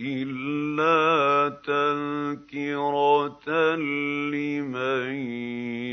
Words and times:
إِلَّا 0.00 1.48
تَذْكِرَةً 1.62 3.48
لِّمَن 4.34 5.14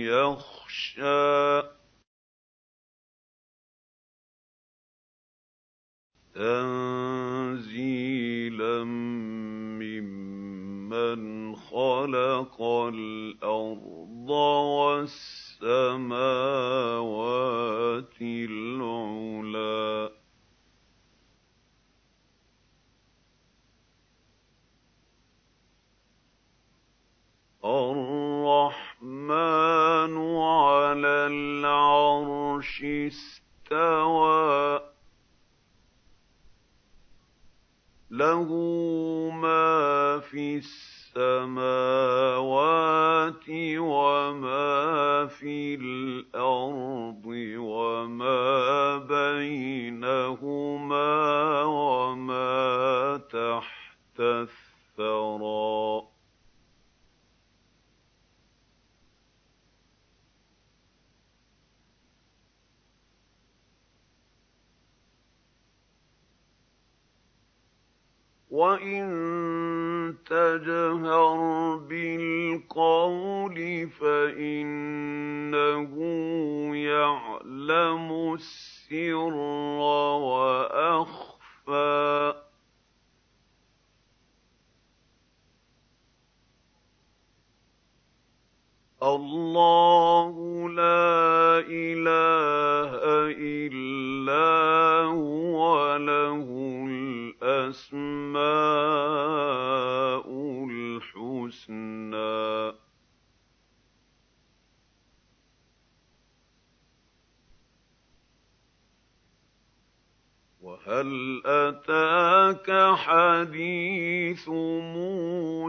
يَخْشَىٰ. 0.09 1.63
تَنزِيلًا 6.35 7.63
مِّمَّنْ 9.83 11.55
خَلَقَ 11.55 12.61
الْأَرْضَ 12.61 14.29
وَالسَّمَاوَاتِ 14.29 15.61
الْعُلَى 18.21 20.11
الرَّحْمَٰنُ 28.91 30.13
عَلَى 30.41 31.27
الْعَرْشِ 31.32 32.83
اسْتَوَىٰ 32.83 34.79
ۖ 34.79 34.82
لَهُ 38.11 38.49
مَا 39.33 40.20
فِي 40.20 40.57
السَّمَاوَاتِ 40.57 41.61
وَمَا 43.77 45.27
فِي 45.27 45.76
الْأَرْضِ 45.76 47.26
وَمَا 47.57 48.98
بَيْنَهُمَا 48.98 50.63
وَمَا 51.63 53.17
تَحْتَ 53.17 54.20
الثَّرَىٰ 54.20 56.11
وَإِن 68.51 69.07
تَجْهَرْ 70.81 71.78
بِالْقَوْلِ 71.78 73.57
فَإِنَّهُ 73.90 75.94
يَعْلَمُ 76.75 78.34
السِّرَّ 78.34 79.35
وَأَخْفَى. 80.31 82.34
اللَّهُ 89.03 90.35
لَا 90.69 91.59
إِلَٰهَ 91.69 92.91
إِلَّا 93.38 93.80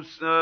مُوسَىٰ 0.03 0.42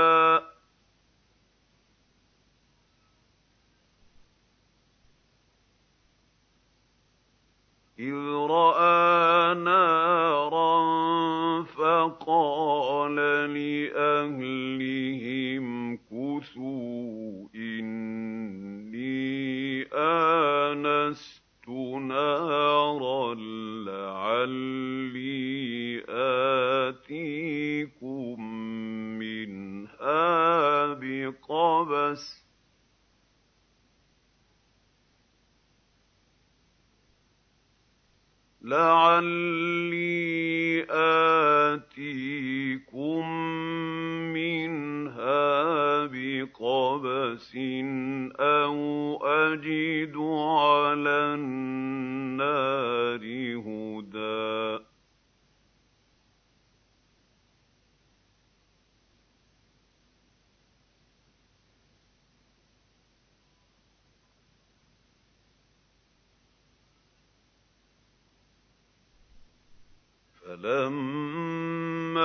فَلَمَّا 70.63 72.21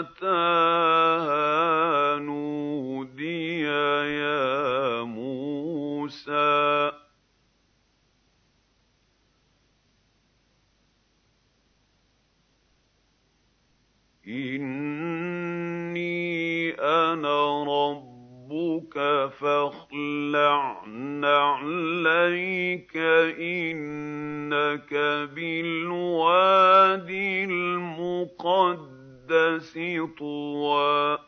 أَتَاهَا 0.00 1.44
نُودِيَ 2.18 3.64
يَا 4.18 5.02
مُوسَىٰ 5.02 6.92
إِنِّي 14.28 16.04
أَنَا 16.74 17.64
رَبُّكَ 18.74 19.30
فَاخْلَعْ 19.40 20.86
نَعْلَيْكَ 21.20 22.92
ۖ 22.92 22.96
إِنَّكَ 23.38 24.94
بِالْوَادِ 25.34 27.10
الْمُقَدَّسِ 27.50 28.58
طُوًى. 30.18 31.18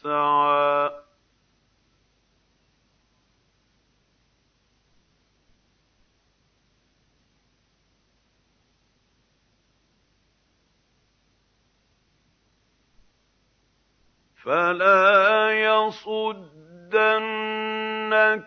فَلَا 14.45 15.51
يَصُدَّنَّكَ 15.53 16.57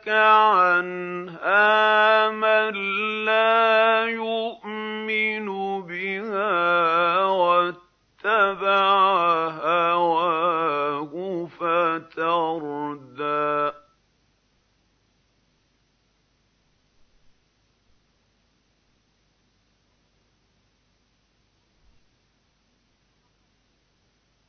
عَنْهَا 0.10 1.70
مَن 2.30 2.74
لَّا 3.26 4.06
يُؤْمِنُ 4.06 5.48
بِهَا 5.82 7.26
وَاتَّبَعَ 7.26 8.94
هَوَاهُ 9.64 11.14
فَتَرْدَىٰ 11.60 13.13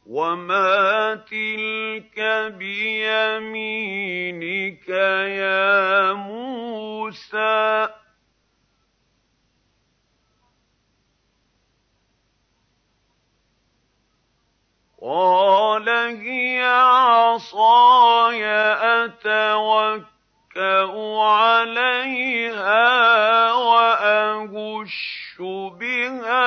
وَمَا 0.07 1.15
تِلْكَ 1.15 2.21
بِيَمِينِكَ 2.61 3.69
يَا 4.89 6.13
مُوسَىٰ 6.13 7.89
قَالَ 15.03 15.89
هِيَ 15.89 16.63
عَصَايَ 16.65 18.45
أَتَوَكَّأُ 19.05 20.13
عَلَيْهَا 21.23 22.83
وَأَهُشُّ 23.53 25.37
بِهَا 25.81 26.47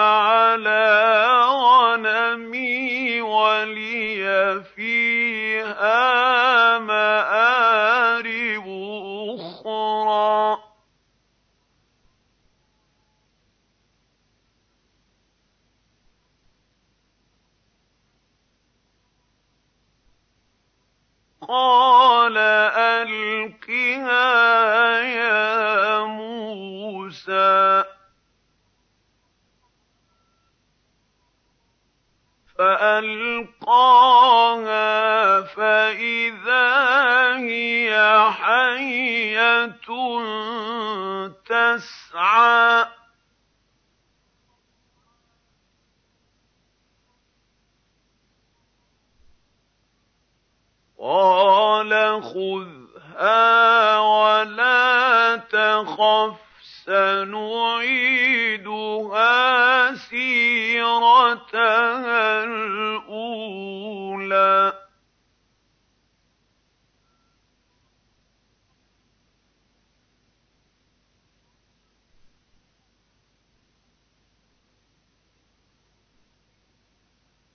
عَلَىٰ 0.00 1.31
فِيهَا 4.76 6.78
مَآرِبُ 6.78 8.66
أُخْرَىٰ. 9.40 10.58
قَالَ 21.48 22.36
أَلْقِهَا 22.38 24.51
فَأَلْقَاهَا 32.62 33.90
فَإِذَا 35.42 36.70
هِيَ 37.36 37.90
حَيَّةٌ 38.30 39.88
تَسْعَىٰ. 41.46 42.86
قَالَ 50.98 52.22
خُذْهَا 52.22 53.98
وَلَا 53.98 55.36
تَخَفْ 55.36 56.36
سَنُعِيدُهَا 56.86 57.94
سِيرَتَهَا 59.94 60.51
الْأُولَىٰ 63.04 63.62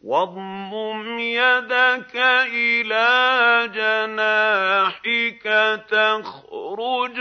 وَاضْمُمْ 0.07 1.19
يَدَكَ 1.19 2.15
إِلَىٰ 2.15 3.67
جَنَاحِكَ 3.75 5.45
تَخْرُجْ 5.91 7.17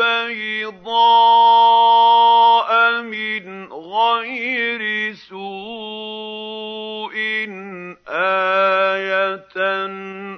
بَيْضَاءَ 0.00 1.10
مِنْ 3.02 3.39
غَيْرِ 4.10 5.14
سُوءٍ 5.14 7.14
آيَةً 8.08 9.56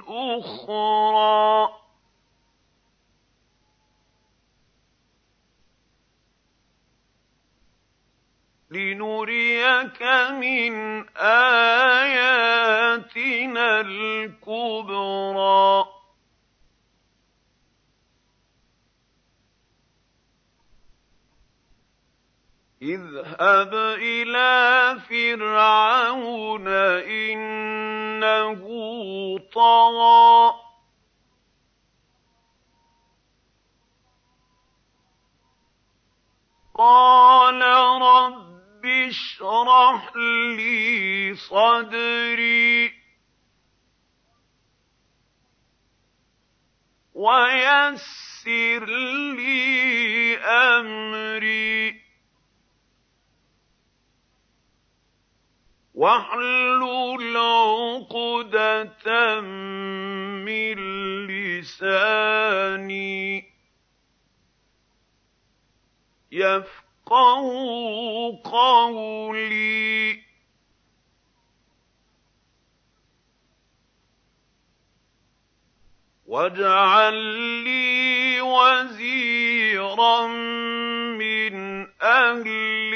أُخْرَىٰ. 0.07 1.69
لِنُرِيَكَ 8.71 10.01
مِنْ 10.31 10.73
آيَاتِنَا 11.17 12.21
الْكُبْرَى. 13.81 15.92
اذْهَبْ 22.83 23.73
إِلَىٰ 23.99 24.99
فِرْعَوْنَ 25.09 26.67
إِنَّهُ 27.07 28.61
طَغَىٰ. 29.53 30.53
قَالَ 36.75 37.61
رَبِّ 38.01 38.85
اشْرَحْ 38.85 40.15
لِي 40.57 41.35
صَدْرِي 41.35 42.93
وَيَسِّرْ 47.13 48.85
لِي 49.37 50.37
أَمْرِي. 50.37 52.02
وَاحْلُلْ 56.03 57.37
عُقْدَةً 57.37 59.41
مِّن 60.43 60.77
لِّسَانِي 61.27 63.23
يَفْقَهُوا 66.31 68.41
قَوْلِي. 68.43 70.23
وَاجْعَل 76.25 77.13
لِّي 77.63 78.41
وَزِيرًا 78.41 80.27
مِّنْ 81.17 81.87
أَهْلِي. 82.01 82.92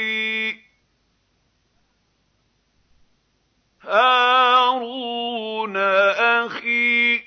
هَارُونَ 3.88 5.76
أَخِي. 5.76 7.22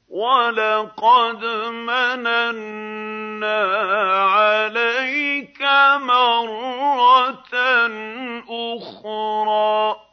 وَلَقَدْ 0.09 1.45
مَنَنَّا 1.71 3.61
عَلَيْكَ 4.25 5.63
مَرَّةً 6.01 7.55
أُخْرَىٰ. 8.49 10.08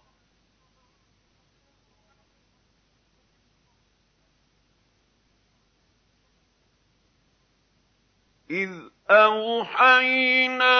إِذْ 8.51 8.69
أَوْحَيْنَا 9.09 10.73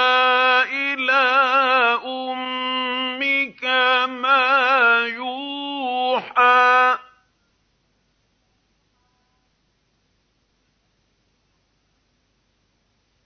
إِلَىٰ 0.63 1.99
أُمِّكَ 2.05 3.63
مَا 4.09 5.07
يُوحَىٰ 5.07 6.99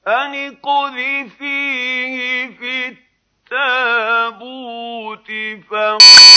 أَنِ 0.07 0.35
اقْذِفِيهِ 0.63 2.17
فِي 2.57 2.87
التَّابُوتِ 3.51 5.29